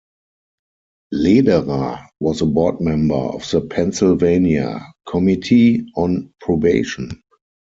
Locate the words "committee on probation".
5.07-7.21